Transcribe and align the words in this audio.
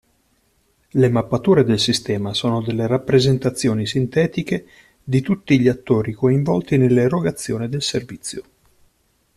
Le 0.93 1.09
mappature 1.09 1.63
del 1.63 1.77
sistema 1.79 2.33
sono 2.33 2.63
delle 2.63 2.87
rappresentazioni 2.87 3.85
sintetiche 3.85 4.65
di 5.03 5.21
tutti 5.21 5.59
gli 5.59 5.67
attori 5.67 6.13
coinvolti 6.13 6.75
nell'erogazione 6.75 7.69
del 7.69 7.83
servizio. 7.83 8.43